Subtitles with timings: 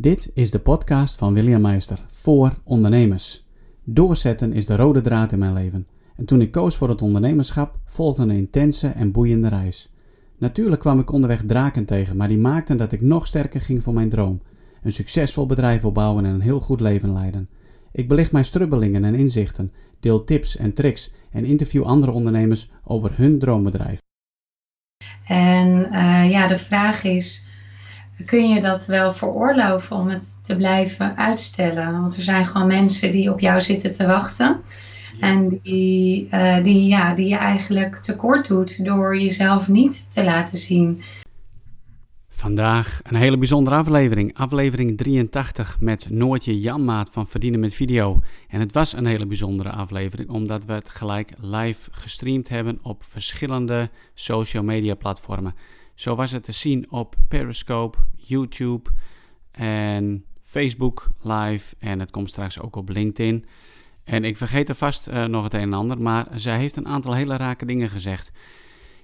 [0.00, 3.44] Dit is de podcast van William Meister voor ondernemers.
[3.84, 5.86] Doorzetten is de rode draad in mijn leven.
[6.16, 9.92] En toen ik koos voor het ondernemerschap, volgde een intense en boeiende reis.
[10.38, 13.94] Natuurlijk kwam ik onderweg draken tegen, maar die maakten dat ik nog sterker ging voor
[13.94, 14.42] mijn droom.
[14.82, 17.48] Een succesvol bedrijf opbouwen en een heel goed leven leiden.
[17.92, 23.10] Ik belicht mijn strubbelingen en inzichten, deel tips en tricks en interview andere ondernemers over
[23.16, 23.98] hun droombedrijf.
[25.26, 27.48] En uh, ja, de vraag is:
[28.24, 32.00] kun je dat wel veroorloven om het te blijven uitstellen?
[32.00, 34.60] Want er zijn gewoon mensen die op jou zitten te wachten.
[35.20, 40.58] En die, uh, die, ja, die je eigenlijk tekort doet door jezelf niet te laten
[40.58, 41.02] zien.
[42.40, 44.36] Vandaag een hele bijzondere aflevering.
[44.36, 48.20] Aflevering 83 met Noortje Janmaat van Verdienen met Video.
[48.48, 53.02] En het was een hele bijzondere aflevering omdat we het gelijk live gestreamd hebben op
[53.06, 55.54] verschillende social media platformen.
[56.00, 58.90] Zo was het te zien op Periscope, YouTube
[59.50, 61.74] en Facebook live.
[61.78, 63.46] En het komt straks ook op LinkedIn.
[64.04, 66.88] En ik vergeet er vast uh, nog het een en ander, maar zij heeft een
[66.88, 68.30] aantal hele rake dingen gezegd.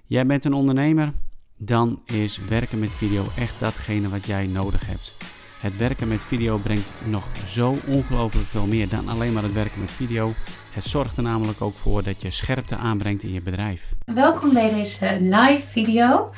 [0.07, 1.13] Jij bent een ondernemer,
[1.57, 5.17] dan is werken met video echt datgene wat jij nodig hebt.
[5.61, 9.81] Het werken met video brengt nog zo ongelooflijk veel meer dan alleen maar het werken
[9.81, 10.33] met video.
[10.71, 13.93] Het zorgt er namelijk ook voor dat je scherpte aanbrengt in je bedrijf.
[14.05, 16.31] Welkom bij deze live video.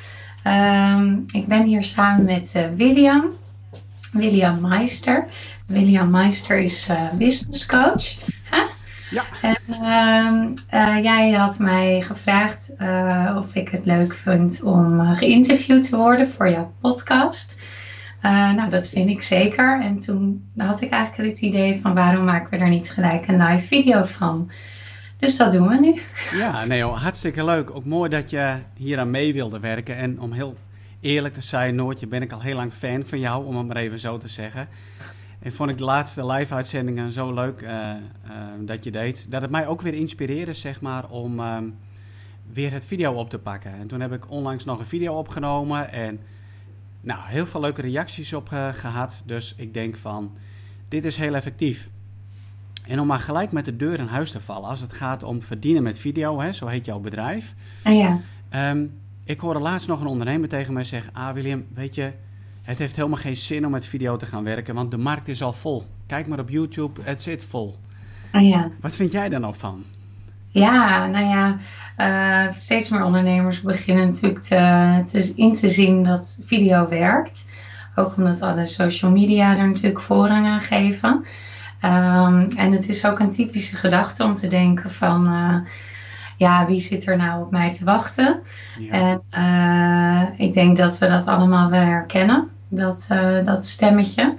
[0.45, 3.25] Um, ik ben hier samen met uh, William,
[4.13, 5.27] William Meister.
[5.67, 8.17] William Meister is uh, business coach.
[8.51, 8.63] Huh?
[9.11, 9.25] Ja.
[9.43, 12.77] En uh, uh, jij had mij gevraagd
[13.37, 17.63] of ik het leuk vind om geïnterviewd te worden voor jouw podcast.
[18.23, 19.81] nou, dat vind ik zeker.
[19.83, 23.43] En toen had ik eigenlijk het idee van waarom maken we er niet gelijk een
[23.43, 24.51] live video van?
[25.19, 26.01] Dus dat doen we nu.
[26.39, 27.71] Ja, nee, hartstikke leuk.
[27.71, 29.97] Ook mooi dat je hier aan mee wilde werken.
[29.97, 30.57] En om heel
[31.01, 33.77] eerlijk te zijn, Noortje, ben ik al heel lang fan van jou, om het maar
[33.77, 34.69] even zo te zeggen.
[35.39, 39.31] En vond ik de laatste live-uitzendingen zo leuk uh, uh, dat je deed.
[39.31, 41.57] Dat het mij ook weer inspireerde, zeg maar, om uh,
[42.53, 43.73] weer het video op te pakken.
[43.73, 46.21] En toen heb ik onlangs nog een video opgenomen en
[47.01, 49.23] nou, heel veel leuke reacties op gehad.
[49.25, 50.37] Dus ik denk van,
[50.89, 51.89] dit is heel effectief.
[52.89, 55.43] En om maar gelijk met de deur in huis te vallen, als het gaat om
[55.43, 57.55] verdienen met video, hè, zo heet jouw bedrijf.
[57.83, 58.19] Ah, ja.
[58.71, 58.93] Um,
[59.25, 62.13] ik hoorde laatst nog een ondernemer tegen mij zeggen: Ah, William, weet je,
[62.63, 65.43] het heeft helemaal geen zin om met video te gaan werken, want de markt is
[65.43, 65.85] al vol.
[66.07, 67.77] Kijk maar op YouTube, het zit vol.
[68.33, 68.71] Ah, ja.
[68.81, 69.85] Wat vind jij daar nou van?
[70.49, 71.57] Ja, nou ja,
[72.47, 77.47] uh, steeds meer ondernemers beginnen natuurlijk te, te, in te zien dat video werkt.
[77.95, 81.25] Ook omdat alle social media er natuurlijk voorrang aan geven.
[81.83, 85.57] Um, en het is ook een typische gedachte om te denken van, uh,
[86.37, 88.41] ja, wie zit er nou op mij te wachten?
[88.79, 88.91] Ja.
[88.91, 89.23] En
[90.35, 94.35] uh, ik denk dat we dat allemaal wel herkennen, dat, uh, dat stemmetje.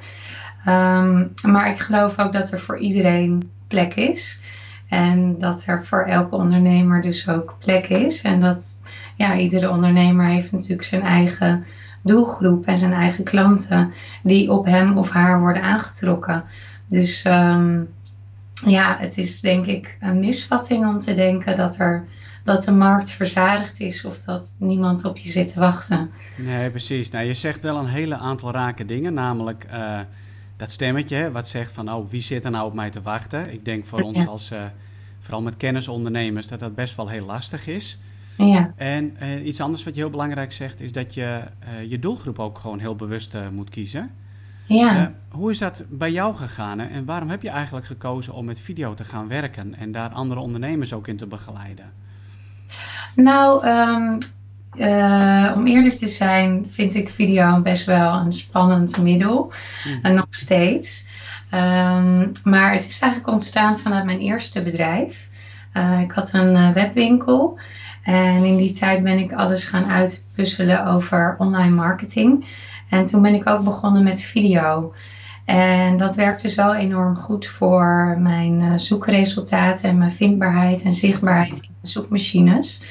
[0.67, 4.41] Um, maar ik geloof ook dat er voor iedereen plek is.
[4.89, 8.21] En dat er voor elke ondernemer dus ook plek is.
[8.21, 8.81] En dat
[9.15, 11.65] ja, iedere ondernemer heeft natuurlijk zijn eigen
[12.03, 16.43] doelgroep en zijn eigen klanten die op hem of haar worden aangetrokken.
[16.89, 17.89] Dus um,
[18.65, 22.07] ja, het is denk ik een misvatting om te denken dat, er,
[22.43, 26.11] dat de markt verzadigd is of dat niemand op je zit te wachten.
[26.35, 27.09] Nee, precies.
[27.09, 29.99] Nou, je zegt wel een hele aantal rake dingen, namelijk uh,
[30.57, 33.53] dat stemmetje wat zegt van oh, wie zit er nou op mij te wachten?
[33.53, 34.61] Ik denk voor ons als, uh,
[35.19, 37.97] vooral met kennisondernemers, dat dat best wel heel lastig is.
[38.37, 38.73] Ja.
[38.75, 41.41] En uh, iets anders wat je heel belangrijk zegt, is dat je
[41.87, 44.11] je doelgroep ook gewoon heel bewust moet kiezen.
[44.69, 45.01] Ja.
[45.01, 48.59] Uh, hoe is dat bij jou gegaan en waarom heb je eigenlijk gekozen om met
[48.59, 51.91] video te gaan werken en daar andere ondernemers ook in te begeleiden?
[53.15, 54.17] Nou, um,
[54.75, 59.51] uh, om eerlijk te zijn, vind ik video best wel een spannend middel.
[59.85, 59.99] Mm.
[60.01, 61.07] En nog steeds.
[61.53, 65.29] Um, maar het is eigenlijk ontstaan vanuit mijn eerste bedrijf.
[65.73, 67.59] Uh, ik had een webwinkel.
[68.03, 72.45] En in die tijd ben ik alles gaan uitpuzzelen over online marketing.
[72.89, 74.93] En toen ben ik ook begonnen met video.
[75.45, 81.59] En dat werkte zo enorm goed voor mijn uh, zoekresultaten en mijn vindbaarheid en zichtbaarheid
[81.61, 82.83] in zoekmachines.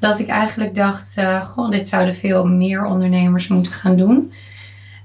[0.00, 4.32] Dat ik eigenlijk dacht, uh, goh, dit zouden veel meer ondernemers moeten gaan doen.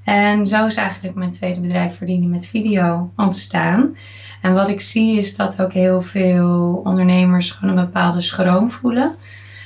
[0.03, 3.95] En zo is eigenlijk mijn tweede bedrijf verdienen met video ontstaan.
[4.41, 9.15] En wat ik zie is dat ook heel veel ondernemers gewoon een bepaalde schroom voelen.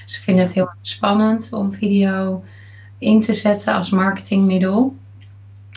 [0.05, 2.44] Ze vinden het heel spannend om video
[2.99, 4.95] in te zetten als marketingmiddel.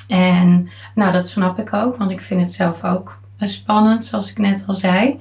[0.09, 4.39] En nou, dat snap ik ook, want ik vind het zelf ook spannend, zoals ik
[4.39, 5.21] net al zei.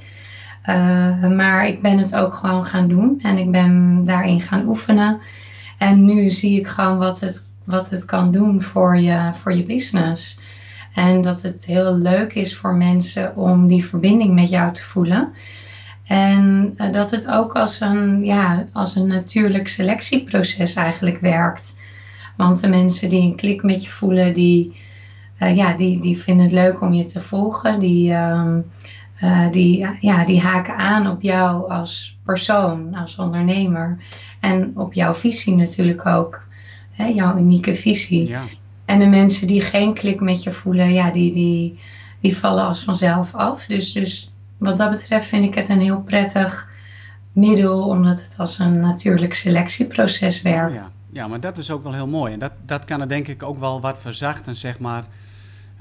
[0.65, 5.19] Uh, maar ik ben het ook gewoon gaan doen en ik ben daarin gaan oefenen.
[5.77, 9.65] En nu zie ik gewoon wat het, wat het kan doen voor je, voor je
[9.65, 10.39] business.
[10.93, 15.33] En dat het heel leuk is voor mensen om die verbinding met jou te voelen.
[16.07, 21.79] En uh, dat het ook als een, ja, als een natuurlijk selectieproces eigenlijk werkt.
[22.37, 24.75] Want de mensen die een klik met je voelen, die,
[25.39, 27.79] uh, ja, die, die vinden het leuk om je te volgen.
[27.79, 28.57] Die, uh,
[29.51, 33.97] die, ja, die haken aan op jou als persoon, als ondernemer.
[34.39, 36.47] En op jouw visie natuurlijk ook.
[36.91, 38.27] Hè, jouw unieke visie.
[38.27, 38.43] Ja.
[38.85, 41.79] En de mensen die geen klik met je voelen, ja, die, die,
[42.19, 43.65] die vallen als vanzelf af.
[43.65, 46.69] Dus, dus wat dat betreft vind ik het een heel prettig
[47.33, 50.73] middel, omdat het als een natuurlijk selectieproces werkt.
[50.73, 51.00] ja.
[51.11, 52.33] Ja, maar dat is ook wel heel mooi.
[52.33, 55.03] En dat, dat kan er denk ik ook wel wat verzachten, zeg maar.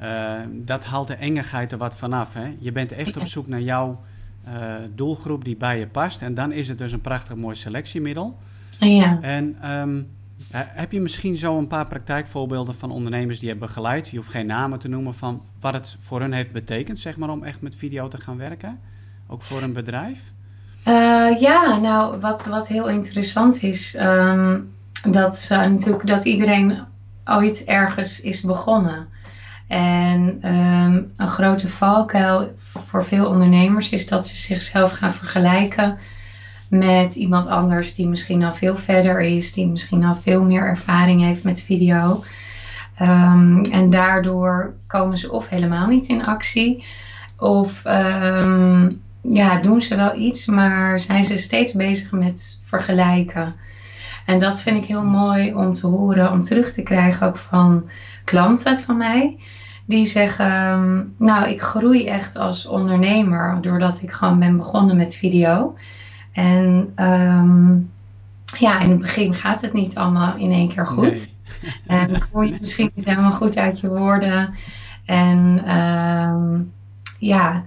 [0.02, 2.34] Uh, dat haalt de engigheid er wat vanaf.
[2.34, 2.56] Hè?
[2.58, 4.00] Je bent echt op zoek naar jouw
[4.48, 4.52] uh,
[4.94, 6.22] doelgroep die bij je past.
[6.22, 8.38] En dan is het dus een prachtig mooi selectiemiddel.
[8.78, 9.18] Ja.
[9.20, 10.08] En um,
[10.52, 14.08] heb je misschien zo een paar praktijkvoorbeelden van ondernemers die je hebt begeleid?
[14.08, 17.28] Je hoeft geen namen te noemen van wat het voor hun heeft betekend, zeg maar,
[17.28, 18.78] om echt met video te gaan werken.
[19.26, 20.32] Ook voor een bedrijf?
[20.86, 24.72] Uh, ja, nou, wat, wat heel interessant is, um,
[25.08, 26.80] dat, uh, natuurlijk, dat iedereen
[27.24, 29.08] ooit ergens is begonnen.
[29.68, 32.54] En um, een grote valkuil
[32.86, 35.98] voor veel ondernemers is dat ze zichzelf gaan vergelijken
[36.68, 41.22] met iemand anders die misschien al veel verder is, die misschien al veel meer ervaring
[41.22, 42.24] heeft met video.
[43.00, 46.84] Um, en daardoor komen ze of helemaal niet in actie,
[47.36, 53.54] of um, ja, doen ze wel iets, maar zijn ze steeds bezig met vergelijken.
[54.30, 57.88] En dat vind ik heel mooi om te horen, om terug te krijgen ook van
[58.24, 59.38] klanten van mij.
[59.84, 65.76] Die zeggen, nou ik groei echt als ondernemer doordat ik gewoon ben begonnen met video.
[66.32, 67.90] En um,
[68.58, 71.32] ja, in het begin gaat het niet allemaal in één keer goed.
[71.86, 71.98] Nee.
[71.98, 74.54] En kom je misschien niet helemaal goed uit je woorden.
[75.04, 76.72] En um,
[77.18, 77.64] ja,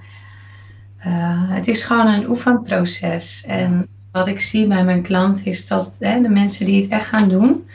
[1.06, 3.44] uh, het is gewoon een oefenproces.
[3.48, 7.06] En wat ik zie bij mijn klant is dat hè, de mensen die het echt
[7.06, 7.68] gaan doen,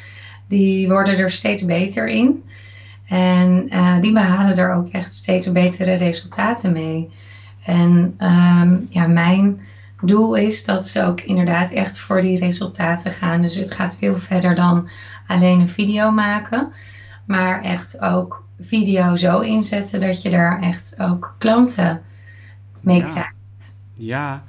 [0.47, 2.45] die worden er steeds beter in.
[3.07, 7.11] En uh, die behalen er ook echt steeds betere resultaten mee.
[7.65, 9.61] En um, ja, mijn
[10.03, 13.43] doel is dat ze ook inderdaad echt voor die resultaten gaan.
[13.43, 14.89] Dus het gaat veel verder dan
[15.27, 16.73] alleen een video maken.
[17.25, 22.03] Maar echt ook video zo inzetten dat je daar echt ook klanten
[22.81, 23.11] mee ja.
[23.11, 23.77] krijgt.
[23.95, 24.45] Ja,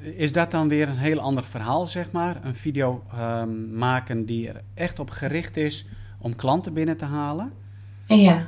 [0.00, 2.36] is dat dan weer een heel ander verhaal, zeg maar?
[2.42, 5.86] Een video um, maken die er echt op gericht is
[6.18, 7.52] om klanten binnen te halen?
[8.06, 8.46] Ja.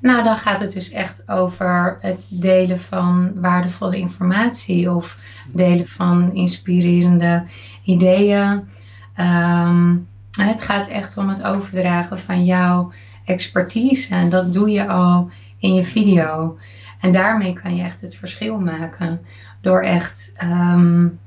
[0.00, 5.18] Nou, dan gaat het dus echt over het delen van waardevolle informatie of
[5.52, 7.44] delen van inspirerende
[7.84, 8.68] ideeën.
[9.16, 10.08] Um,
[10.40, 12.92] het gaat echt om het overdragen van jouw
[13.24, 16.58] expertise en dat doe je al in je video.
[17.00, 19.20] En daarmee kan je echt het verschil maken
[19.60, 21.18] door echt um,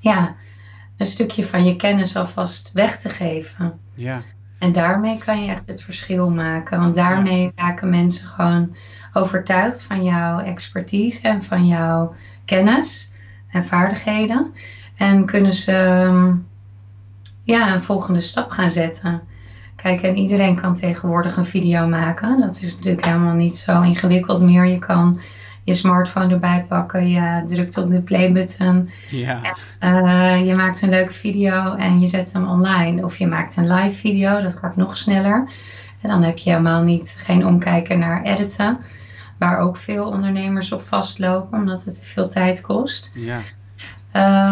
[0.00, 0.34] ja,
[0.96, 3.78] een stukje van je kennis alvast weg te geven.
[3.94, 4.22] Ja.
[4.58, 6.78] En daarmee kan je echt het verschil maken.
[6.78, 7.50] Want daarmee ja.
[7.54, 8.76] raken mensen gewoon
[9.12, 12.14] overtuigd van jouw expertise en van jouw
[12.44, 13.12] kennis
[13.48, 14.54] en vaardigheden.
[14.96, 16.46] En kunnen ze um,
[17.42, 19.20] ja, een volgende stap gaan zetten.
[19.76, 22.40] Kijk, en iedereen kan tegenwoordig een video maken.
[22.40, 24.64] Dat is natuurlijk helemaal niet zo ingewikkeld meer.
[24.64, 25.20] Je kan
[25.66, 28.90] je smartphone erbij pakken, je drukt op de playbutton.
[29.10, 29.40] Ja.
[29.78, 33.04] En, uh, je maakt een leuke video en je zet hem online.
[33.04, 35.48] Of je maakt een live video, dat gaat nog sneller.
[36.00, 38.78] En dan heb je helemaal niet geen omkijken naar editen.
[39.38, 43.12] Waar ook veel ondernemers op vastlopen, omdat het veel tijd kost.
[43.14, 43.38] Ja.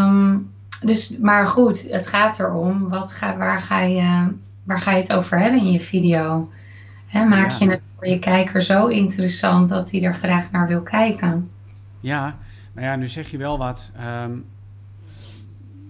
[0.06, 4.32] Um, dus, maar goed, het gaat erom, wat ga, waar, ga je,
[4.64, 6.48] waar ga je het over hebben in je video?
[7.14, 7.56] He, maak ja.
[7.58, 11.50] je het voor je kijker zo interessant dat hij er graag naar wil kijken?
[12.00, 12.34] Ja,
[12.72, 13.90] maar ja, nu zeg je wel wat.
[14.24, 14.44] Um,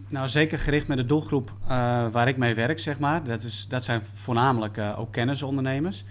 [0.09, 1.69] nou, zeker gericht met de doelgroep uh,
[2.11, 3.25] waar ik mee werk, zeg maar.
[3.25, 6.05] Dat, is, dat zijn voornamelijk uh, ook kennisondernemers.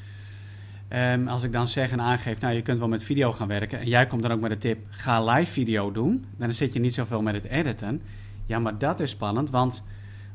[0.89, 3.79] Um, als ik dan zeg en aangeef, nou, je kunt wel met video gaan werken.
[3.79, 6.25] En jij komt dan ook met de tip, ga live video doen.
[6.38, 8.01] Dan zit je niet zoveel met het editen.
[8.46, 9.84] Ja, maar dat is spannend, want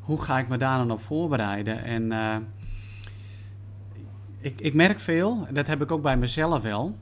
[0.00, 1.85] hoe ga ik me daar dan op voorbereiden?
[1.85, 2.02] En...
[2.02, 2.37] Uh,
[4.40, 6.97] ik, ik merk veel, dat heb ik ook bij mezelf wel.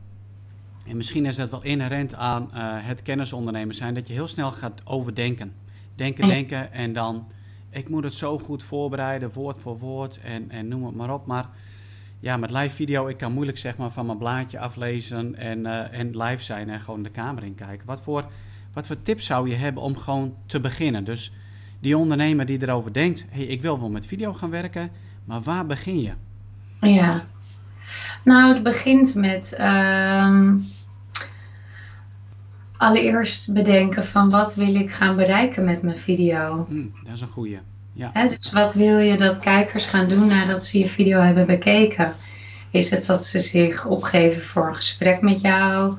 [0.86, 4.52] En misschien is dat wel inherent aan uh, het kennisondernemer zijn, dat je heel snel
[4.52, 5.52] gaat overdenken.
[5.94, 7.26] Denken, denken en dan,
[7.70, 11.26] ik moet het zo goed voorbereiden, woord voor woord en, en noem het maar op.
[11.26, 11.48] Maar
[12.20, 15.98] ja, met live video, ik kan moeilijk zeg maar van mijn blaadje aflezen en, uh,
[15.98, 17.86] en live zijn en gewoon de kamer in kijken.
[17.86, 18.24] Wat voor,
[18.72, 21.04] wat voor tips zou je hebben om gewoon te beginnen?
[21.04, 21.32] Dus
[21.80, 24.90] die ondernemer die erover denkt, hey, ik wil wel met video gaan werken,
[25.24, 26.12] maar waar begin je?
[26.80, 27.24] Ja.
[28.24, 30.54] Nou, het begint met ehm,
[32.76, 36.66] allereerst bedenken van wat wil ik gaan bereiken met mijn video.
[36.68, 37.60] Hm, dat is een goeie.
[37.92, 38.28] Ja.
[38.28, 42.14] Dus wat wil je dat kijkers gaan doen nadat ze je video hebben bekeken?
[42.70, 45.94] Is het dat ze zich opgeven voor een gesprek met jou?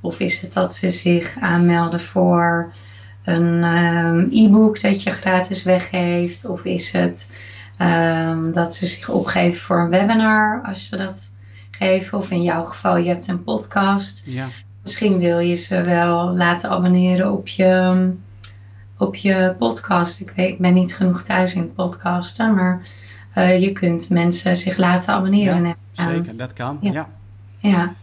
[0.00, 2.72] Of is het dat ze zich aanmelden voor
[3.24, 6.44] een ehm, e-book dat je gratis weggeeft?
[6.44, 7.30] Of is het
[7.82, 11.34] ehm, dat ze zich opgeven voor een webinar als ze dat
[11.70, 12.18] geven?
[12.18, 14.22] Of in jouw geval, je hebt een podcast.
[14.26, 14.46] Ja.
[14.82, 18.10] Misschien wil je ze wel laten abonneren op je,
[18.98, 20.20] op je podcast.
[20.20, 22.86] Ik, weet, ik ben niet genoeg thuis in podcasten, maar
[23.32, 25.64] eh, je kunt mensen zich laten abonneren.
[25.64, 26.78] Ja, zeker, dat kan.
[26.80, 26.92] Ja.
[26.92, 27.08] Ja.
[27.58, 27.94] Ja,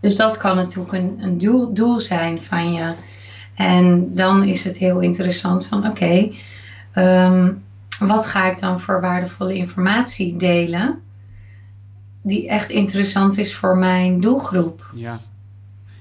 [0.00, 2.92] dus dat kan natuurlijk een, een doel, doel zijn van je.
[3.54, 6.30] En dan is het heel interessant van oké,
[6.92, 7.50] ehm,
[7.98, 11.02] wat ga ik dan voor waardevolle informatie delen
[12.22, 14.90] die echt interessant is voor mijn doelgroep?
[14.94, 15.18] Ja.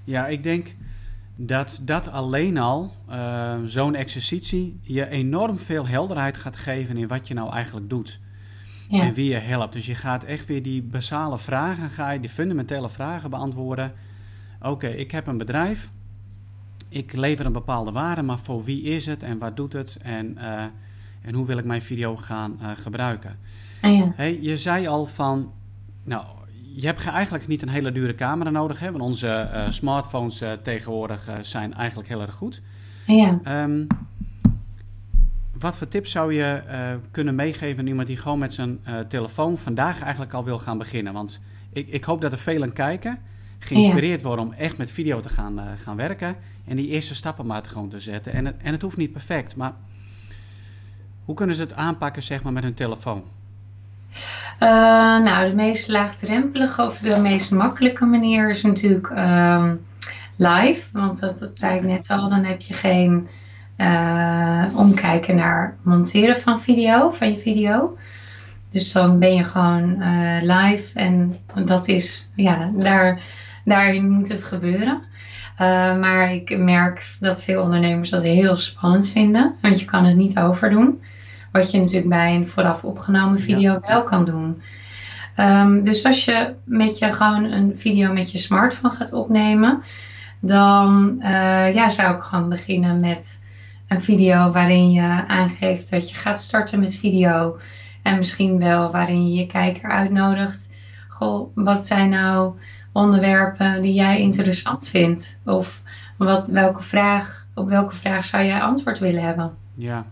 [0.03, 0.67] ja, ik denk
[1.35, 7.27] dat dat alleen al, eh, zo'n exercitie, je enorm veel helderheid gaat geven in wat
[7.27, 8.19] je nou eigenlijk doet.
[8.89, 9.73] Ja, En wie je helpt.
[9.73, 13.93] Dus je gaat echt weer die basale vragen, ga je die fundamentele vragen beantwoorden.
[14.61, 15.89] Oké, ik heb een bedrijf.
[16.89, 20.37] Ik lever een bepaalde waarde, maar voor wie is het en wat doet het en,
[20.37, 20.63] eh,
[21.21, 23.37] en hoe wil ik mijn video gaan eh, gebruiken?
[23.81, 24.11] Ah, ja.
[24.15, 25.51] Hey, je zei al van,
[26.03, 26.25] nou,
[26.75, 30.41] je hebt ge- eigenlijk niet een hele dure camera nodig, hè, want onze eh, smartphones
[30.41, 32.61] eh, tegenwoordig zijn eigenlijk heel erg goed.
[33.05, 33.39] ja.
[33.43, 33.83] Ehm,
[35.59, 36.61] wat voor tips zou je
[37.11, 41.13] kunnen meegeven aan iemand die gewoon met zijn telefoon vandaag eigenlijk al wil gaan beginnen?
[41.13, 41.39] Want
[41.73, 43.17] ik, ik hoop dat er velen kijken,
[43.59, 46.35] geïnspireerd worden om echt met video te gaan, gaan werken
[46.67, 48.33] en die eerste stappen maar te gewoon te zetten.
[48.33, 49.73] En het, en het hoeft niet perfect, maar
[51.25, 53.23] hoe kunnen ze het aanpakken zeg maar met hun telefoon?
[54.59, 54.69] Eh,
[55.19, 59.75] nou, de meest laagdrempelige of de meest makkelijke manier is natuurlijk ehm,
[60.35, 60.81] live.
[60.91, 63.27] Want dat, dat zei ik net al, dan heb je geen
[63.75, 67.97] eh, omkijken naar monteren van video, van je video.
[68.69, 73.21] Dus dan ben je gewoon eh, live en dat is, ja, daar,
[73.65, 75.01] daar moet het gebeuren.
[75.61, 80.15] Eh, maar ik merk dat veel ondernemers dat heel spannend vinden, want je kan het
[80.15, 81.01] niet overdoen.
[81.51, 84.61] Wat je natuurlijk bij een vooraf opgenomen video wel kan doen.
[85.35, 89.81] Ehm, dus als je met je gewoon een video met je smartphone gaat opnemen,
[90.39, 93.45] dan eh, ja, zou ik gewoon beginnen met
[93.87, 97.57] een video waarin je aangeeft dat je gaat starten met video.
[98.03, 100.73] En misschien wel waarin je je kijker uitnodigt.
[101.07, 102.53] Goh, wat zijn nou
[102.91, 105.39] onderwerpen die jij interessant vindt?
[105.45, 105.81] Of
[106.17, 109.53] wat, welke vraag, op welke vraag zou jij antwoord willen hebben?
[109.73, 110.05] Ja.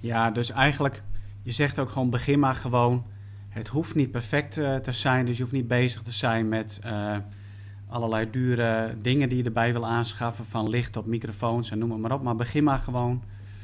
[0.00, 1.02] ja, dus eigenlijk,
[1.42, 3.04] je zegt ook gewoon begin maar gewoon.
[3.48, 6.78] Het hoeft niet perfect eh, te zijn, dus je hoeft niet bezig te zijn met
[6.82, 7.16] eh,
[7.88, 12.00] allerlei dure dingen die je erbij wil aanschaffen, van licht op microfoons en noem het
[12.00, 12.22] maar op.
[12.22, 13.22] Maar begin maar gewoon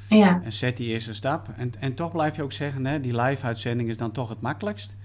[0.08, 1.48] Ja, en zet die eerste stap.
[1.56, 4.96] En, en toch blijf je ook zeggen, hè, die live-uitzending is dan toch het makkelijkst.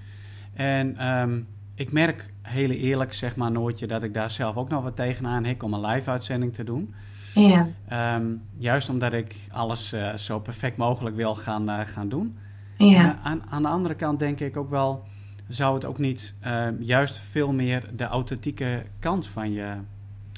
[0.53, 1.41] En ehm,
[1.75, 5.43] ik merk heel eerlijk, zeg maar, Noortje, dat ik daar zelf ook nog wat tegenaan
[5.45, 6.93] hik om een live-uitzending te doen.
[7.33, 8.25] ja, Ehm,
[8.57, 12.37] juist omdat ik alles eh, zo perfect mogelijk wil gaan, eh, gaan doen.
[12.77, 13.01] ja.
[13.03, 15.03] Maar aan, aan de andere kant denk ik ook wel,
[15.47, 19.63] zou het ook niet eh, juist veel meer de authentieke kant van je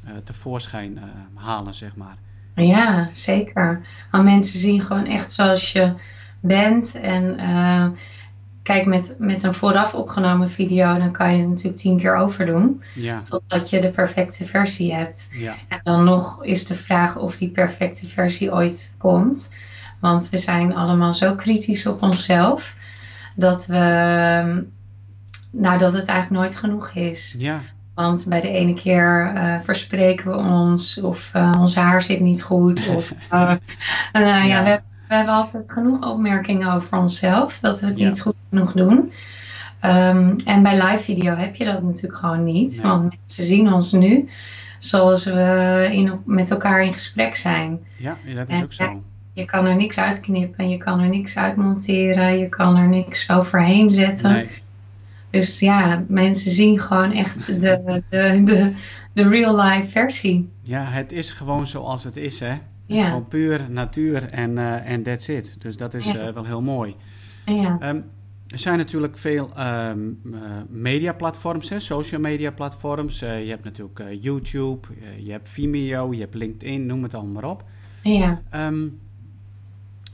[0.05, 2.15] eh, tevoorschijn eh, halen, zeg maar.
[2.55, 3.81] Ja, zeker.
[4.11, 5.93] Want mensen zien gewoon echt zoals je
[6.39, 6.95] bent.
[6.95, 7.87] En eh,
[8.63, 12.81] kijk, met, met een vooraf opgenomen video, dan kan je het natuurlijk tien keer overdoen.
[12.93, 15.29] Ja, Totdat je de perfecte versie hebt.
[15.31, 19.53] ja, En dan nog is de vraag of die perfecte versie ooit komt.
[19.99, 22.75] Want we zijn allemaal zo kritisch op onszelf.
[23.35, 23.75] Dat we,
[25.51, 27.35] nou, dat het eigenlijk nooit genoeg is.
[27.39, 27.61] ja,
[27.95, 32.43] Want bij de ene keer eh, verspreken we ons, of eh, ons haar zit niet
[32.43, 32.87] goed.
[32.87, 33.39] Of eh,
[34.13, 34.63] nou ja, Ja.
[34.63, 38.07] We, hebben- we hebben altijd genoeg opmerkingen over onszelf, dat we het Ja.
[38.07, 39.11] niet goed genoeg doen.
[39.79, 42.71] Ehm, en bij live video heb je dat natuurlijk gewoon niet.
[42.71, 42.91] Nee.
[42.91, 44.29] Want mensen zien ons nu
[44.77, 47.79] zoals we in, met elkaar in gesprek zijn.
[47.97, 49.01] ja, ja, dat is En ook zo.
[49.33, 53.89] Je kan er niks uitknippen, je kan er niks uitmonteren, je kan er niks overheen
[53.89, 54.31] zetten.
[54.31, 54.47] Nee,
[55.29, 58.71] Dus ja, mensen zien gewoon echt de, de, de,
[59.13, 60.49] de real life versie.
[60.61, 62.53] ja, het is gewoon zoals het is, hè.
[62.85, 65.55] Ja, Gewoon puur natuur en eh, en that's it.
[65.61, 66.15] Dus dat is Ja.
[66.27, 66.95] eh, wel heel mooi.
[67.45, 68.01] ja, Ehm,
[68.47, 69.99] er zijn natuurlijk veel ehm
[70.33, 73.19] eh, mediaplatforms, hè, social media platforms.
[73.19, 74.87] Je hebt natuurlijk YouTube,
[75.19, 77.63] je hebt Vimeo, je hebt LinkedIn, noem het allemaal maar op.
[78.03, 78.41] ja.
[78.49, 78.87] Ehm,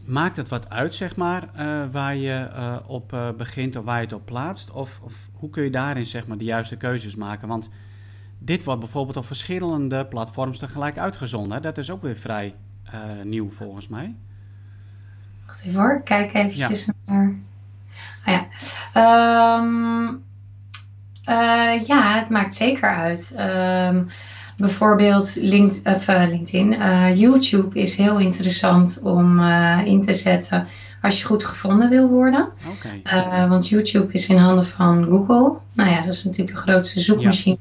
[0.06, 3.98] maakt het wat uit, zeg maar, uh, waar je uh, op uh, begint of waar
[3.98, 4.72] je het op plaatst?
[4.72, 7.48] Of, of, hoe kun je daarin, zeg maar, de juiste keuzes maken?
[7.48, 7.70] Want
[8.40, 11.62] dit wordt bijvoorbeeld op verschillende platforms tegelijk uitgezonden.
[11.62, 12.56] Dat is ook weer vrij
[13.24, 14.16] nieuw, volgens mij.
[15.46, 16.94] Wacht even hoor, kijk eventjes ja.
[17.06, 17.34] naar...
[18.28, 18.48] Oh ja.
[19.58, 20.24] Um,
[21.88, 23.36] ja, het maakt zeker uit.
[23.40, 24.08] Um,
[24.58, 26.74] bijvoorbeeld Link, of, uh, LinkedIn.
[26.74, 30.68] Uh, YouTube is heel interessant om uh, in te zetten
[31.02, 32.50] als je goed gevonden wil worden.
[32.70, 33.48] Okay.
[33.48, 35.58] want YouTube is in handen van Google.
[35.74, 37.58] Nou ja, dat is natuurlijk de grootste zoekmachine.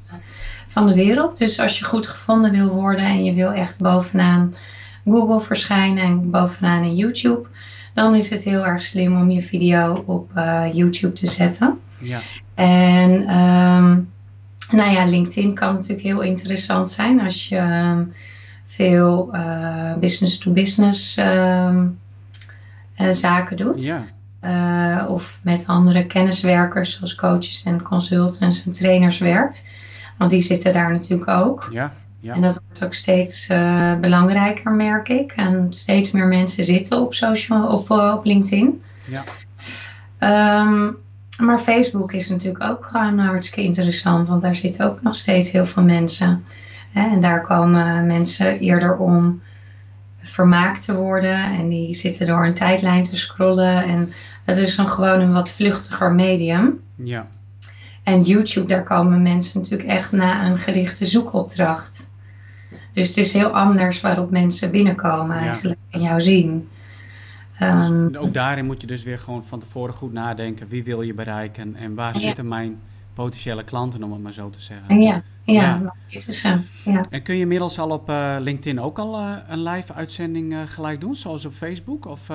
[0.78, 1.38] Van de wereld.
[1.38, 4.54] Dus als je goed gevonden wil worden en je wil echt bovenaan
[5.04, 7.47] Google verschijnen en bovenaan in YouTube,
[7.94, 10.30] dan is het heel erg slim om je video op
[10.73, 11.80] YouTube te zetten.
[12.00, 12.18] Ja.
[12.54, 14.11] En um,
[14.70, 17.99] nou ja, LinkedIn kan natuurlijk heel interessant zijn als je uh,
[18.66, 21.75] veel uh, business-to-business uh,
[23.11, 23.85] zaken doet.
[23.85, 24.04] Ja.
[24.44, 29.68] Uh, of met andere kenniswerkers zoals coaches en consultants en trainers werkt.
[30.18, 31.68] Want die zitten daar natuurlijk ook.
[31.72, 32.34] Ja, ja.
[32.34, 33.46] En dat wordt ook steeds
[34.00, 35.32] belangrijker, merk ik.
[35.32, 38.82] En steeds meer mensen zitten op, social, op, op LinkedIn.
[39.06, 39.25] Ja.
[40.66, 40.96] Um,
[41.40, 45.66] maar Facebook is natuurlijk ook gewoon hartstikke interessant, want daar zitten ook nog steeds heel
[45.66, 46.44] veel mensen.
[46.92, 47.10] Hè?
[47.10, 49.42] En daar komen mensen eerder om
[50.18, 53.84] vermaakt te worden en die zitten door een tijdlijn te scrollen.
[53.84, 54.12] En
[54.44, 56.80] het is een, gewoon een wat vluchtiger medium.
[56.94, 57.26] Ja.
[58.08, 62.10] En YouTube, daar komen mensen natuurlijk echt na een gerichte zoekopdracht.
[62.92, 66.68] Dus het is heel anders waarop mensen binnenkomen eigenlijk en jou zien.
[67.62, 70.68] Um, ook daarin moet je dus weer gewoon van tevoren goed nadenken.
[70.68, 72.20] Wie wil je bereiken en waar ja.
[72.20, 72.80] zitten mijn
[73.22, 75.00] potentiële klanten, om het maar zo te zeggen.
[75.00, 76.18] Ja, ja, ja.
[76.18, 76.48] is zo.
[76.84, 77.04] Ja.
[77.10, 80.58] En kun je inmiddels al op uh, LinkedIn ook al uh, een live uitzending uh,
[80.66, 82.06] gelijk doen, zoals op Facebook?
[82.06, 82.28] Of,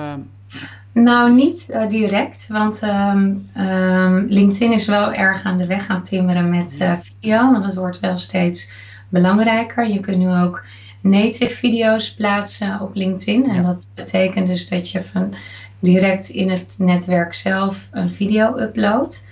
[0.92, 6.50] nou, niet direct, want um, um, LinkedIn is wel erg aan de weg gaan timmeren
[6.50, 8.72] met video, want het wordt wel steeds
[9.08, 9.88] belangrijker.
[9.88, 10.64] Je kunt nu ook
[11.00, 13.50] native video's plaatsen op LinkedIn.
[13.50, 15.34] En dat betekent dus dat je van
[15.80, 19.26] direct in het netwerk zelf een video uploadt.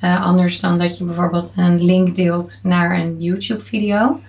[0.00, 4.20] Uh, anders dan dat je bijvoorbeeld een link deelt naar een YouTube video.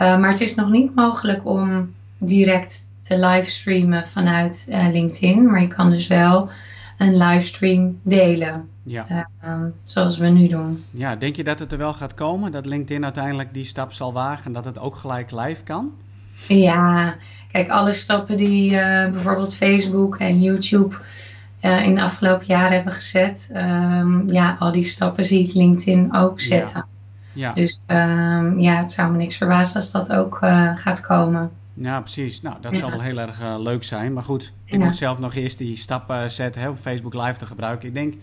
[0.00, 5.50] Uh, maar het is nog niet mogelijk om direct te livestreamen vanuit uh, LinkedIn.
[5.50, 6.50] Maar je kan dus wel
[6.98, 8.68] een livestream delen.
[8.82, 9.28] Ja.
[9.44, 10.84] Um, zoals we nu doen.
[10.90, 12.52] Ja, denk je dat het er wel gaat komen?
[12.52, 15.92] Dat LinkedIn uiteindelijk die stap zal wagen en dat het ook gelijk live kan?
[16.46, 17.16] Ja,
[17.52, 18.70] kijk, alle stappen die
[19.10, 20.96] bijvoorbeeld Facebook en YouTube
[21.62, 26.40] uh, in de afgelopen jaren hebben gezet, um, ja, al die stappen ziet LinkedIn ook
[26.40, 26.86] zetten.
[27.32, 27.48] Ja.
[27.48, 27.54] ja.
[27.54, 31.50] Dus um, ja, het zou me niks verbazen als dat ook uh, gaat komen.
[31.74, 32.42] Ja, precies.
[32.42, 32.78] Nou, dat ja.
[32.78, 34.12] zal wel heel erg leuk zijn.
[34.12, 37.46] Maar goed, ik moet zelf nog eerst die stap zetten hè, om Facebook Live te
[37.46, 37.88] gebruiken.
[37.88, 38.14] Ik denk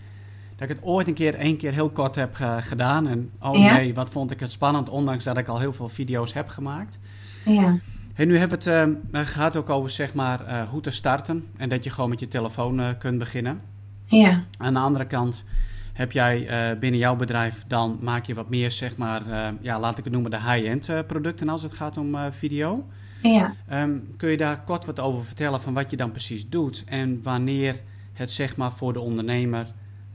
[0.56, 3.06] dat ik het ooit een keer, één keer heel kort heb gedaan.
[3.06, 6.32] En oh nee, wat vond ik het spannend, ondanks dat ik al heel veel video's
[6.32, 6.98] heb gemaakt.
[7.44, 7.78] Ja.
[8.16, 11.46] Hey, nu hebben we het uh, gehad ook over zeg maar, uh, hoe te starten
[11.56, 13.60] en dat je gewoon met je telefoon uh, kunt beginnen.
[14.04, 14.44] Ja.
[14.58, 15.44] Aan de andere kant
[15.92, 16.48] heb jij
[16.80, 19.22] binnen jouw bedrijf, dan maak je wat meer, zeg maar,
[19.60, 22.86] ja, laat ik het noemen, de high-end producten als het gaat om video.
[23.22, 23.54] Ja.
[23.72, 27.20] Um, kun je daar kort wat over vertellen van wat je dan precies doet en
[27.22, 27.80] wanneer
[28.12, 29.66] het zeg maar voor de ondernemer,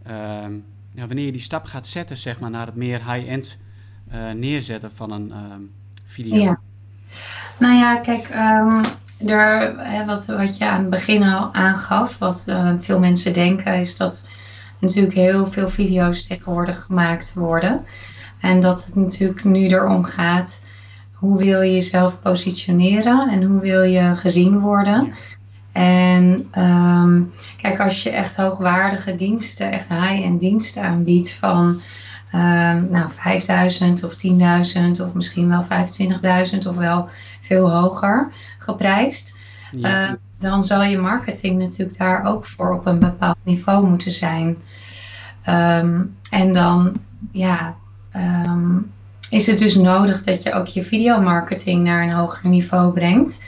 [0.03, 0.53] ehm,
[0.91, 3.57] ja, wanneer je die stap gaat zetten zeg maar naar het meer high-end
[4.35, 5.61] neerzetten van een ehm,
[6.05, 6.35] video?
[6.35, 6.59] Ja.
[7.57, 8.81] Nou ja, kijk, um,
[9.29, 13.79] er, hè, wat, wat je aan het begin al aangaf, wat uh, veel mensen denken,
[13.79, 14.27] is dat
[14.79, 17.85] natuurlijk heel veel video's tegenwoordig gemaakt worden.
[18.39, 20.63] En dat het natuurlijk nu erom gaat,
[21.13, 25.13] hoe wil je jezelf positioneren en hoe wil je gezien worden.
[25.71, 31.81] En um, kijk, als je echt hoogwaardige diensten, echt high-end diensten aanbiedt van
[32.33, 35.65] um, nou, 5000 of 10.000 of misschien wel
[36.53, 37.09] 25.000 of wel
[37.41, 39.37] veel hoger geprijsd.
[39.71, 40.09] Ja.
[40.09, 44.57] Uh, dan zal je marketing natuurlijk daar ook voor op een bepaald niveau moeten zijn.
[45.49, 46.93] Um, en dan
[47.31, 47.75] ja,
[48.15, 48.91] um,
[49.29, 53.43] is het dus nodig dat je ook je videomarketing naar een hoger niveau brengt.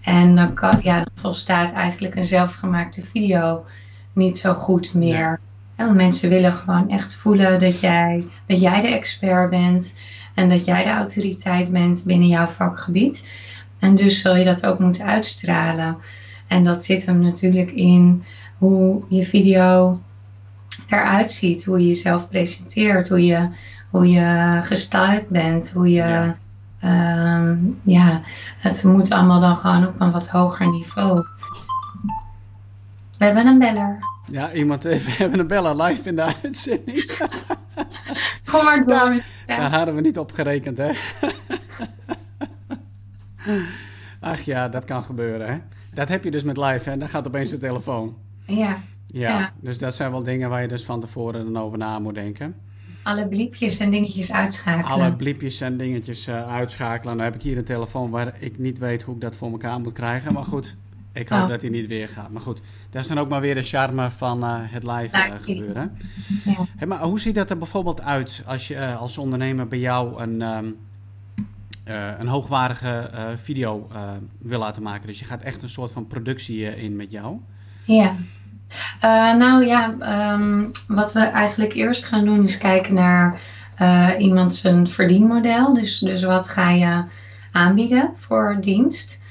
[0.00, 3.64] En dan, kan, ja, dan volstaat eigenlijk een zelfgemaakte video
[4.12, 5.18] niet zo goed meer.
[5.18, 5.38] Ja.
[5.76, 9.98] Want mensen willen gewoon echt voelen dat jij, dat jij de expert bent
[10.34, 13.28] en dat jij de autoriteit bent binnen jouw vakgebied.
[13.78, 15.96] En dus zul je dat ook moeten uitstralen.
[16.46, 18.24] En dat zit hem natuurlijk in
[18.58, 20.00] hoe je video
[20.88, 23.48] eruit ziet, hoe je jezelf presenteert, hoe je,
[23.90, 25.96] hoe je gestyled bent, hoe je.
[25.96, 26.36] Ja.
[27.38, 28.20] Um, ja,
[28.58, 31.26] het moet allemaal dan gewoon op een wat hoger niveau.
[33.18, 34.13] We hebben een beller.
[34.30, 37.06] Ja, iemand, we hebben een beller live in de uitzending.
[38.50, 39.22] Kom maar door.
[39.46, 40.90] Daar, daar hadden we niet op gerekend, hè?
[44.20, 45.58] Ach ja, dat kan gebeuren, hè?
[45.94, 46.96] Dat heb je dus met live, hè?
[46.96, 48.16] Dan gaat opeens de telefoon.
[48.46, 48.76] Ja.
[49.06, 49.52] Ja, Ja.
[49.60, 52.54] dus dat zijn wel dingen waar je dus van tevoren dan over na moet denken.
[53.02, 54.90] Alle bliepjes en dingetjes uitschakelen.
[54.90, 57.16] Alle bliepjes en dingetjes eh, uitschakelen.
[57.16, 59.80] Dan heb ik hier een telefoon waar ik niet weet hoe ik dat voor elkaar
[59.80, 60.32] moet krijgen.
[60.32, 60.76] Maar goed,
[61.14, 61.48] ik hoop Oh.
[61.48, 62.30] dat hij niet weer gaat.
[62.30, 65.28] Maar goed, dat is dan ook maar weer de charme van eh, het live eh,
[65.28, 65.92] Nou, gebeuren.
[66.78, 66.86] Ja.
[66.86, 70.42] Maar hoe ziet dat er bijvoorbeeld uit als je eh, als ondernemer bij jou een,
[70.42, 70.66] ehm,
[71.84, 74.00] eh, een hoogwaardige eh, video eh,
[74.38, 75.06] wil laten maken?
[75.06, 77.36] Dus je gaat echt een soort van productie eh, in met jou.
[77.84, 78.12] Ja.
[79.00, 83.40] Eh, nou ja, ehm, wat we eigenlijk eerst gaan doen is kijken naar
[83.76, 85.74] eh, iemand zijn verdienmodel.
[85.74, 87.04] Dus, dus wat ga je
[87.52, 89.22] aanbieden voor dienst?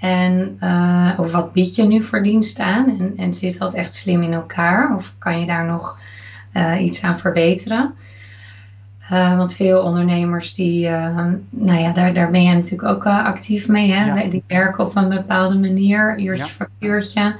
[0.00, 2.98] En, eh, of wat bied je nu voor dienst aan?
[2.98, 4.96] En, en zit dat echt slim in elkaar?
[4.96, 5.98] Of kan je daar nog
[6.52, 7.94] eh, iets aan verbeteren?
[9.08, 10.88] Eh, want veel ondernemers die,
[11.50, 13.92] nou ja, daar, daar ben je natuurlijk ook actief mee.
[13.92, 14.04] Hè?
[14.04, 14.28] Ja.
[14.28, 16.50] Die werken op een bepaalde manier, uurtje, Ja.
[16.50, 17.36] factuurtje.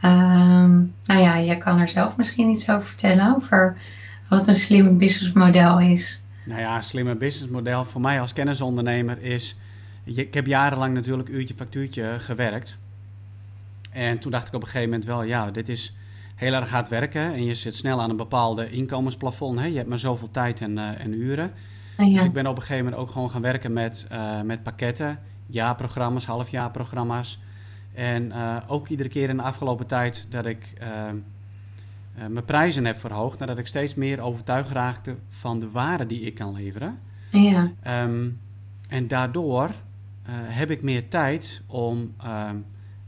[0.00, 0.72] Ehm,
[1.04, 3.76] nou ja, je kan er zelf misschien iets over vertellen, over
[4.28, 6.22] wat een slim businessmodel is.
[6.44, 9.56] Nou ja, een slimme businessmodel voor mij als kennisondernemer is...
[10.04, 12.78] Ik heb jarenlang natuurlijk uurtje factuurtje gewerkt.
[13.90, 15.94] En toen dacht ik op een gegeven moment wel, ja, dit is
[16.34, 17.34] heel erg hard werken.
[17.34, 19.58] En je zit snel aan een bepaalde inkomensplafond.
[19.58, 19.66] Hè?
[19.66, 21.52] Je hebt maar zoveel tijd en, eh, en uren.
[21.96, 24.62] Dus ja, ik ben op een gegeven moment ook gewoon gaan werken met, eh, met
[24.62, 27.38] pakketten, jaarprogramma's, halfjaarprogramma's.
[27.94, 30.72] En eh, ook iedere keer in de afgelopen tijd dat ik
[32.28, 36.34] mijn prijzen heb verhoogd, nadat ik steeds meer overtuigd raakte van de waarde die ik
[36.34, 36.98] kan leveren.
[37.30, 38.30] ja, Ehm,
[38.88, 39.70] en daardoor
[40.32, 42.56] heb ik meer tijd om ehm,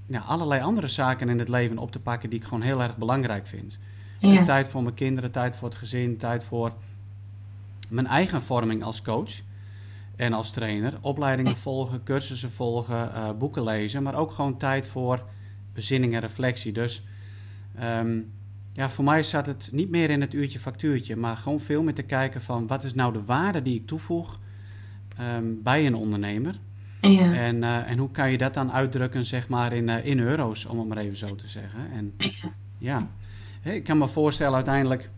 [0.07, 2.96] ja, allerlei andere zaken in het leven op te pakken die ik gewoon heel erg
[2.96, 3.79] belangrijk vind.
[4.18, 6.72] ja, Tijd voor mijn kinderen, tijd voor het gezin, tijd voor
[7.88, 9.33] mijn eigen vorming als coach
[10.16, 10.94] en als trainer.
[11.00, 15.24] Opleidingen volgen, cursussen volgen, eh, boeken lezen, maar ook gewoon tijd voor
[15.72, 16.72] bezinning en reflectie.
[16.72, 17.02] Dus
[17.74, 18.20] ehm,
[18.72, 21.94] ja, voor mij zat het niet meer in het uurtje factuurtje, maar gewoon veel meer
[21.94, 24.38] te kijken van wat is nou de waarde die ik toevoeg
[25.16, 26.59] ehm, bij een ondernemer.
[27.12, 30.21] Ja, En, eh, en hoe kan je dat dan uitdrukken, zeg maar, in, eh, in
[30.21, 31.90] euro's, om het maar even zo te zeggen.
[31.92, 32.14] En
[32.79, 33.09] ja,
[33.62, 35.11] ik kan me voorstellen uiteindelijk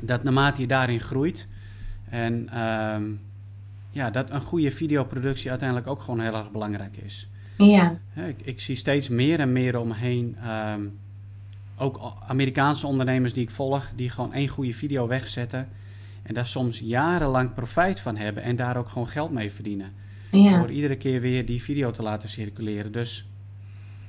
[0.00, 1.48] dat naarmate je daarin groeit
[2.08, 3.04] en ehm,
[3.90, 7.28] ja, dat een goede videoproductie uiteindelijk ook gewoon heel erg belangrijk is.
[7.56, 10.82] ja, ik, ik zie steeds meer en meer om me heen, ehm,
[11.76, 15.68] ook Amerikaanse ondernemers die ik volg, die gewoon één goede video wegzetten
[16.22, 19.92] en daar soms jarenlang profijt van hebben en daar ook gewoon geld mee verdienen
[20.30, 22.92] ja, door iedere keer weer die video te laten circuleren.
[22.92, 23.26] Dus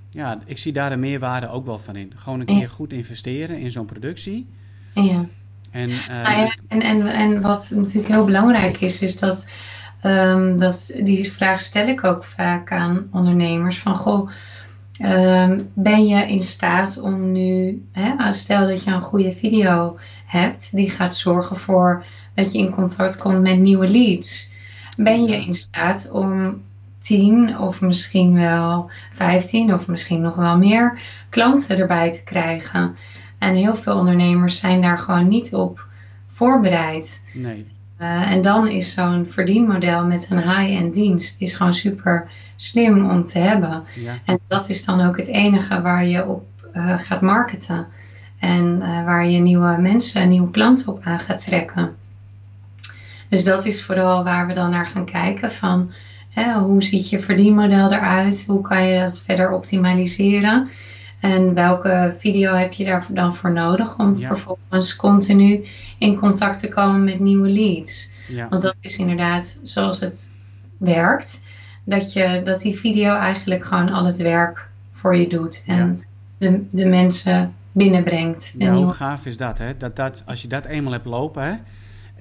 [0.10, 2.12] ja, ik zie daar de meerwaarde ook wel van in.
[2.16, 2.60] Gewoon een Ja.
[2.60, 4.48] keer goed investeren in zo'n productie.
[4.94, 5.26] ja.
[5.72, 9.50] En, eh, Nou ja, en, en, en wat natuurlijk heel belangrijk is, is dat,
[10.02, 14.30] ehm, dat die vraag stel ik ook vaak aan ondernemers: van goh,
[15.00, 20.76] ehm, ben je in staat om nu, hè, stel dat je een goede video hebt,
[20.76, 22.06] die gaat zorgen voor
[22.36, 24.51] dat je in contact komt met nieuwe leads.
[24.98, 26.62] Ben je in staat om
[27.00, 31.00] 10 of misschien wel 15 of misschien nog wel meer
[31.30, 32.96] klanten erbij te krijgen?
[33.38, 35.86] En heel veel ondernemers zijn daar gewoon niet op
[36.28, 37.24] voorbereid.
[37.34, 37.66] nee,
[37.98, 43.26] Eh, en dan is zo'n verdienmodel met een high-end dienst is gewoon super slim om
[43.26, 43.84] te hebben.
[43.96, 47.88] ja, En dat is dan ook het enige waar je op eh, gaat marketen.
[48.40, 51.96] En eh, waar je nieuwe mensen, nieuwe klanten op aan gaat trekken.
[53.32, 55.92] Dus dat is vooral waar we dan naar gaan kijken van
[56.30, 58.44] hè, hoe ziet je verdienmodel eruit?
[58.48, 60.70] Hoe kan je dat verder optimaliseren?
[61.20, 64.28] En welke video heb je daar dan voor nodig om Ja.
[64.28, 65.64] vervolgens continu
[65.98, 68.12] in contact te komen met nieuwe leads?
[68.28, 70.34] ja, Want dat is inderdaad zoals het
[70.78, 71.42] werkt.
[71.84, 75.64] Dat, je, dat die video eigenlijk gewoon al het werk voor je doet.
[75.68, 76.04] En
[76.38, 78.56] de, de mensen binnenbrengt.
[78.58, 79.78] ja En hoe nieuwe- gaaf is dat, hè?
[79.78, 81.54] Dat, dat, als je dat eenmaal hebt lopen, hè?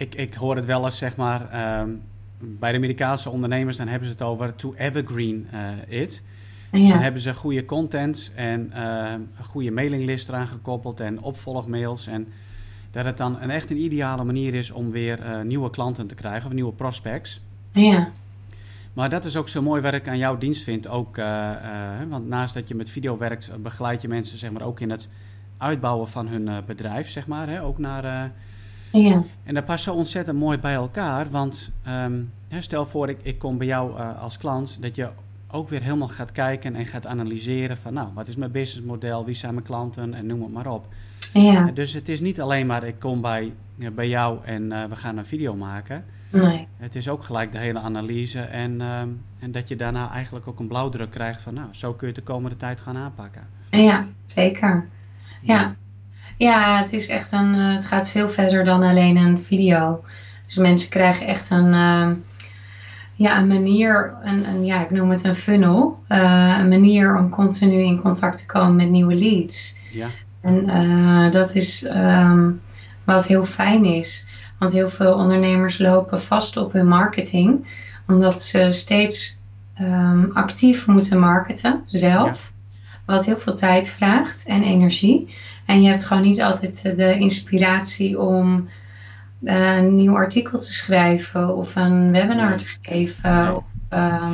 [0.00, 1.88] Ik, ik hoor het wel eens, zeg maar, ehm,
[2.38, 6.22] bij de Amerikaanse ondernemers, dan hebben ze het over to evergreen eh, it.
[6.70, 12.06] Dus dan hebben ze goede content en eh, een goede mailinglist eraan gekoppeld en opvolgmails.
[12.06, 12.28] En
[12.90, 16.14] dat het dan een echt een ideale manier is om weer eh, nieuwe klanten te
[16.14, 17.40] krijgen of nieuwe prospects.
[17.72, 18.12] ja,
[18.92, 20.88] Maar dat is ook zo mooi wat ik aan jouw dienst vind.
[20.88, 24.50] Ook, eh, eh, want naast dat je met video werkt, eh, begeleid je mensen zeg
[24.50, 25.08] maar, ook in het
[25.58, 27.08] uitbouwen van hun eh, bedrijf.
[27.08, 27.62] Zeg maar, hè?
[27.62, 28.24] ook naar, eh,
[28.92, 31.30] ja, en dat past zo ontzettend mooi bij elkaar.
[31.30, 32.22] Want ehm,
[32.58, 35.08] stel voor, ik, ik kom bij jou eh, als klant, dat je
[35.50, 39.34] ook weer helemaal gaat kijken en gaat analyseren van, nou, wat is mijn businessmodel, wie
[39.34, 40.86] zijn mijn klanten en noem het maar op.
[41.32, 41.70] Ja.
[41.74, 43.52] Dus het is niet alleen maar, ik kom bij,
[43.92, 46.04] bij jou en we gaan een video maken.
[46.30, 46.68] Nee.
[46.76, 50.58] Het is ook gelijk de hele analyse en, ehm, en dat je daarna eigenlijk ook
[50.58, 53.46] een blauwdruk krijgt van, nou, zo kun je het de komende tijd gaan aanpakken.
[53.70, 54.88] Ja, zeker.
[55.40, 55.58] Ja.
[55.58, 55.76] Ja,
[56.48, 60.04] het is echt een, uh, het gaat veel verder dan alleen een video.
[60.46, 62.10] Dus mensen krijgen echt een, uh,
[63.14, 66.02] ja, een manier, een, een, ja, ik noem het een funnel.
[66.08, 69.76] Uh, een manier om continu in contact te komen met nieuwe leads.
[69.92, 70.08] Ja.
[70.40, 72.60] En dat is um,
[73.04, 74.26] wat heel fijn is.
[74.58, 77.66] Want heel veel ondernemers lopen vast op hun marketing.
[78.06, 79.40] Omdat ze steeds
[79.80, 82.52] um, actief moeten marketen zelf.
[83.06, 85.34] Wat heel veel tijd vraagt en energie.
[85.70, 88.68] En je hebt gewoon niet altijd de inspiratie om
[89.42, 93.56] uh, een nieuw artikel te schrijven of een webinar te geven.
[93.56, 94.32] Of, uh,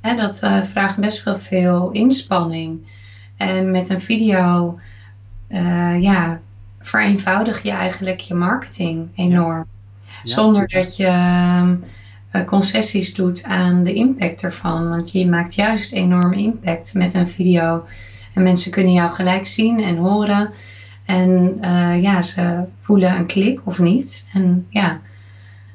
[0.00, 2.86] hè, dat uh, vraagt best wel veel inspanning.
[3.36, 4.78] En met een video,
[5.48, 6.40] uh, ja,
[6.80, 9.66] vereenvoudig je eigenlijk je marketing enorm.
[10.04, 10.12] Ja.
[10.22, 11.06] Zonder dat je
[12.32, 14.88] uh, concessies doet aan de impact ervan.
[14.88, 17.84] Want je maakt juist enorm impact met een video.
[18.34, 20.50] En mensen kunnen jou gelijk zien en horen.
[21.10, 24.26] En uh, ja, ze voelen een klik of niet.
[24.32, 25.00] En ja,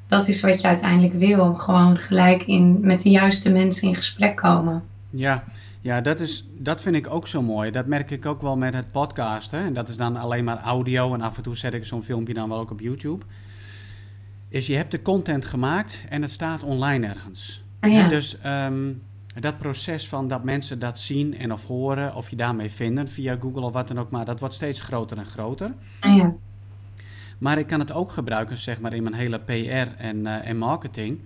[0.07, 1.55] dat is wat je uiteindelijk wil.
[1.55, 4.83] Gewoon gelijk in, met de juiste mensen in gesprek komen.
[5.09, 5.43] Ja,
[5.81, 7.71] ja dat, is, dat vind ik ook zo mooi.
[7.71, 9.59] Dat merk ik ook wel met het podcasten.
[9.59, 11.13] En dat is dan alleen maar audio.
[11.13, 13.25] En af en toe zet ik zo'n filmpje dan wel ook op YouTube.
[14.49, 17.63] Is je hebt de content gemaakt en het staat online ergens.
[17.79, 18.03] Ah, Ja.
[18.03, 19.01] En dus um,
[19.39, 23.37] dat proces van dat mensen dat zien en of horen, of je daarmee vinden via
[23.41, 25.73] Google of wat dan ook, maar dat wordt steeds groter en groter.
[26.01, 26.33] Ja.
[27.37, 30.57] Maar ik kan het ook gebruiken, zeg maar, in mijn hele PR en, uh, en
[30.57, 31.19] marketing.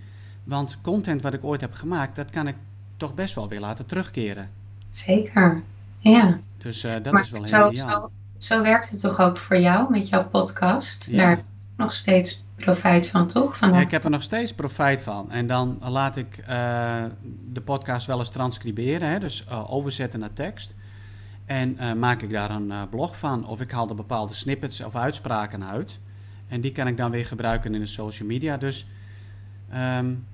[0.44, 2.56] Want content wat ik ooit heb gemaakt, dat kan ik
[2.96, 4.50] toch best wel weer laten terugkeren.
[4.90, 5.62] Zeker,
[5.98, 6.40] ja.
[6.58, 8.10] Dus uh, dat maar is wel heel zo, ideaal.
[8.38, 11.06] zo, zo werkt het toch ook voor jou met jouw podcast?
[11.10, 11.30] Ja.
[11.30, 11.38] Je
[11.80, 13.56] nog steeds profijt van, toch?
[13.56, 15.30] Van Ja, dat- ik heb er nog steeds profijt van.
[15.30, 17.04] En dan laat ik uh,
[17.52, 20.74] de podcast wel eens transcriberen, hè, dus uh, overzetten naar tekst.
[21.44, 23.46] En uh, maak ik daar een blog van.
[23.46, 25.98] Of ik haal er bepaalde snippets of uitspraken uit.
[26.48, 28.56] En die kan ik dan weer gebruiken in de social media.
[28.56, 28.86] Dus
[29.74, 30.26] um,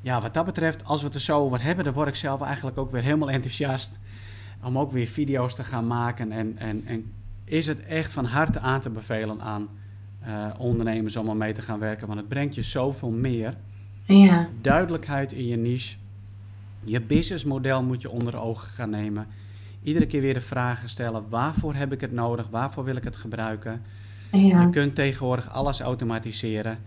[0.00, 2.40] ja, wat dat betreft, als we het er zo over hebben, dan word ik zelf
[2.40, 3.98] eigenlijk ook weer helemaal enthousiast.
[4.62, 6.32] Om ook weer video's te gaan maken.
[6.32, 7.12] En, en, en
[7.44, 9.68] is het echt van harte aan te bevelen aan
[10.28, 12.06] uh, ondernemers om er mee te gaan werken.
[12.06, 13.54] Want het brengt je zoveel meer.
[14.04, 15.96] Ja, Duidelijkheid in je niche.
[16.84, 19.26] Je businessmodel moet je onder ogen gaan nemen.
[19.82, 22.48] Iedere keer weer de vragen stellen: waarvoor heb ik het nodig?
[22.50, 23.82] Waarvoor wil ik het gebruiken?
[24.32, 26.78] ja, Je kunt tegenwoordig alles automatiseren.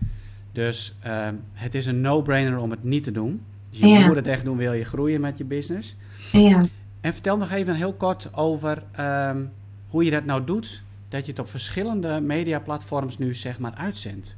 [0.52, 3.42] Dus uh, het is een no-brainer om het niet te doen.
[3.70, 4.06] Dus je Ja.
[4.08, 5.96] moet het echt doen, wil je groeien met je business.
[6.32, 6.62] ja.
[7.02, 8.84] En vertel nog even heel kort over
[9.30, 9.52] um,
[9.90, 10.84] hoe je dat nou doet.
[11.10, 14.36] Dat je het op verschillende mediaplatforms nu zeg maar uitzendt.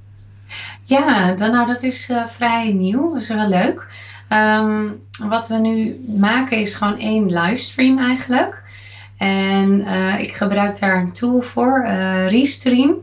[0.83, 3.13] Ja, dan, nou dat is uh, vrij nieuw.
[3.13, 3.87] Dat is wel leuk.
[4.29, 8.63] Um, wat we nu maken is gewoon één livestream eigenlijk.
[9.17, 12.95] En uh, ik gebruik daar een tool voor, uh, Restream.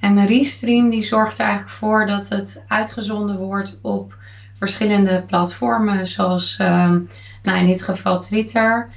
[0.00, 4.14] En een Restream die zorgt er eigenlijk voor dat het uitgezonden wordt op
[4.58, 6.06] verschillende platformen.
[6.06, 7.08] Zoals um,
[7.42, 8.88] nou in dit geval Twitter,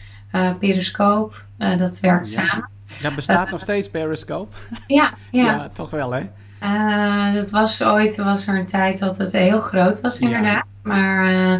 [0.60, 1.36] Periscope.
[1.58, 2.46] dat werkt Ja.
[2.46, 2.70] samen.
[3.01, 4.56] Dat bestaat nog steeds, Periscope.
[4.88, 5.43] Ja, ja.
[5.45, 6.21] Ja, toch wel hè?
[6.63, 10.25] Uh, dat was ooit was er een tijd dat het heel groot was, Ja.
[10.27, 10.79] inderdaad.
[10.84, 11.60] Maar uh,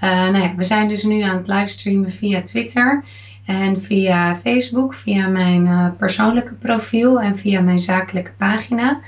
[0.00, 3.04] nou ja, we zijn dus nu aan het livestreamen via Twitter
[3.46, 9.00] en via Facebook, via mijn persoonlijke profiel en via mijn zakelijke pagina.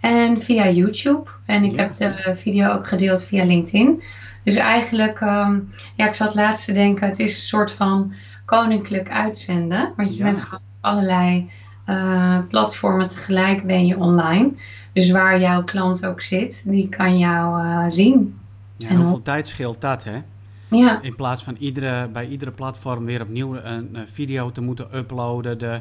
[0.00, 1.30] En via YouTube.
[1.46, 1.82] En ik Ja.
[1.82, 4.02] heb de video ook gedeeld via LinkedIn.
[4.44, 8.12] Dus eigenlijk, um, ja, ik zat laatst te denken, het is een soort van
[8.44, 9.92] koninklijk uitzenden.
[9.96, 10.24] Want je Ja.
[10.24, 11.50] bent gewoon allerlei
[11.86, 14.50] uh, platformen tegelijk ben je online.
[14.92, 18.38] Dus waar jouw klant ook zit, die kan jou uh, zien.
[18.76, 20.22] Ja, En hoeveel hoe- tijd scheelt dat hè?
[20.70, 24.96] Ja, In plaats van iedere, bij iedere platform weer opnieuw een, een video te moeten
[24.96, 25.58] uploaden.
[25.58, 25.80] De,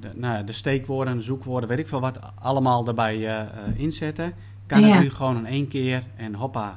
[0.00, 3.42] de, nou, de steekwoorden, de zoekwoorden, weet ik veel wat, allemaal erbij uh, uh,
[3.74, 4.32] inzetten.
[4.66, 4.86] Kan Ja.
[4.88, 6.76] het nu gewoon in één keer en hoppa.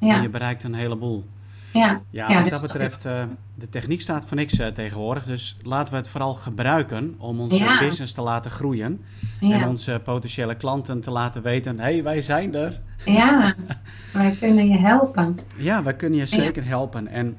[0.00, 1.24] En je bereikt een heleboel.
[1.72, 2.00] Ja.
[2.10, 3.22] Ja, Ja, wat dus dat dat betreft, uh,
[3.54, 5.24] de techniek staat voor niks uh, tegenwoordig.
[5.24, 7.78] Dus laten we het vooral gebruiken om onze Ja.
[7.78, 9.00] business te laten groeien.
[9.40, 12.80] En onze potentiële klanten te laten weten, hé, hey, wij zijn er.
[13.04, 13.54] ja.
[14.12, 15.38] wij kunnen je helpen.
[15.56, 17.06] Ja, wij kunnen je zeker helpen.
[17.08, 17.36] En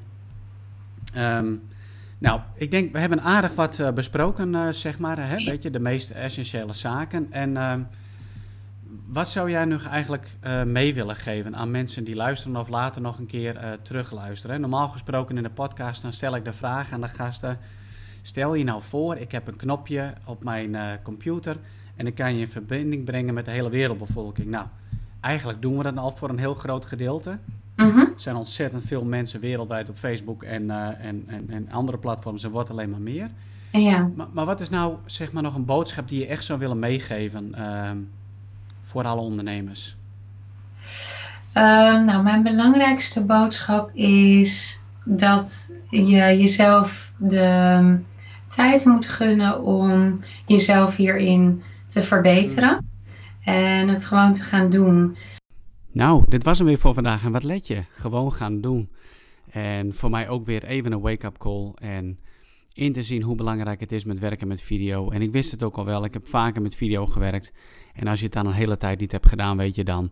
[1.14, 1.52] ehm,
[2.18, 5.28] nou, ik denk, we hebben aardig wat uh, besproken, zeg maar.
[5.28, 5.44] Hè?
[5.44, 7.26] Weet je, de meest essentiële zaken.
[7.30, 7.80] En ehm,
[9.06, 13.00] wat zou jij nu eigenlijk uh, mee willen geven aan mensen die luisteren of later
[13.00, 14.60] nog een keer uh, terugluisteren?
[14.60, 17.58] Normaal gesproken in de podcast dan stel ik de vraag aan de gasten.
[18.22, 21.56] Stel je nou voor, ik heb een knopje op mijn uh, computer
[21.96, 24.48] en ik kan je in verbinding brengen met de hele wereldbevolking.
[24.48, 24.66] Nou,
[25.20, 27.38] eigenlijk doen we dat al voor een heel groot gedeelte.
[27.76, 27.98] Mhm.
[27.98, 32.50] Er zijn ontzettend veel mensen wereldwijd op Facebook en, en, en, en, andere platforms en
[32.50, 33.30] wordt alleen maar meer.
[33.72, 34.10] Ja.
[34.14, 36.78] Maar, maar, wat is nou zeg maar nog een boodschap die je echt zou willen
[36.78, 37.98] meegeven ehm,
[38.94, 39.96] voor alle ondernemers?
[41.52, 47.98] Ehm, nou, mijn belangrijkste boodschap is dat je jezelf de
[48.48, 52.86] tijd moet gunnen om jezelf hierin te verbeteren.
[53.44, 55.16] En het gewoon te gaan doen.
[55.92, 57.24] Nou, dit was hem weer voor vandaag.
[57.24, 57.84] En wat let je?
[57.92, 58.88] Gewoon gaan doen.
[59.50, 61.72] En voor mij ook weer even een wake-up call.
[61.74, 62.18] En
[62.74, 65.10] in te zien hoe belangrijk het is met werken met video.
[65.10, 67.52] En ik wist het ook al wel, ik heb vaker met video gewerkt.
[67.92, 70.10] En als je het dan een hele tijd niet hebt gedaan, weet je dan,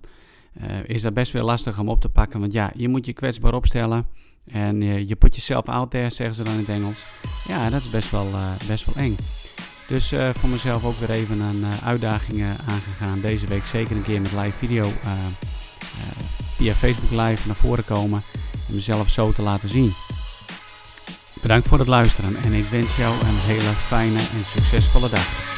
[0.62, 2.40] uh, is dat best wel lastig om op te pakken.
[2.40, 4.07] Want ja, je moet je kwetsbaar opstellen.
[4.46, 7.05] En uh, je put jezelf out there, zeggen ze dan in het Engels.
[7.48, 9.16] Ja, dat is best wel, uh, best wel eng.
[9.88, 13.20] Dus voor mezelf ook weer even een uitdaging aangegaan.
[13.20, 14.90] Deze week zeker een keer met live video
[16.51, 18.22] via Facebook Live naar voren komen.
[18.68, 19.92] En mezelf zo te laten zien.
[21.42, 25.52] Bedankt voor het luisteren en ik wens jou een hele fijne en succesvolle dag.